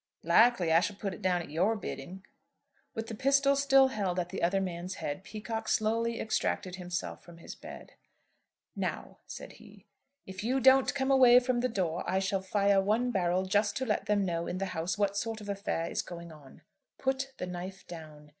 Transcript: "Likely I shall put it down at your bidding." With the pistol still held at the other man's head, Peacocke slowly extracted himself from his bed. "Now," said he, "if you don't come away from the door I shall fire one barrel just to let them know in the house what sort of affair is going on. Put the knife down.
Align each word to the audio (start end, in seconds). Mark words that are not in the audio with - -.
"Likely 0.23 0.71
I 0.73 0.79
shall 0.79 0.95
put 0.95 1.13
it 1.13 1.21
down 1.21 1.43
at 1.43 1.51
your 1.51 1.75
bidding." 1.75 2.25
With 2.95 3.05
the 3.05 3.13
pistol 3.13 3.55
still 3.55 3.89
held 3.89 4.17
at 4.19 4.29
the 4.29 4.41
other 4.41 4.59
man's 4.59 4.95
head, 4.95 5.23
Peacocke 5.23 5.67
slowly 5.69 6.19
extracted 6.19 6.77
himself 6.77 7.21
from 7.23 7.37
his 7.37 7.53
bed. 7.53 7.91
"Now," 8.75 9.19
said 9.27 9.51
he, 9.51 9.85
"if 10.25 10.43
you 10.43 10.59
don't 10.59 10.95
come 10.95 11.11
away 11.11 11.39
from 11.39 11.59
the 11.59 11.69
door 11.69 12.03
I 12.09 12.17
shall 12.17 12.41
fire 12.41 12.81
one 12.81 13.11
barrel 13.11 13.45
just 13.45 13.77
to 13.77 13.85
let 13.85 14.07
them 14.07 14.25
know 14.25 14.47
in 14.47 14.57
the 14.57 14.65
house 14.73 14.97
what 14.97 15.15
sort 15.15 15.39
of 15.39 15.49
affair 15.49 15.91
is 15.91 16.01
going 16.01 16.31
on. 16.31 16.63
Put 16.97 17.33
the 17.37 17.45
knife 17.45 17.85
down. 17.85 18.29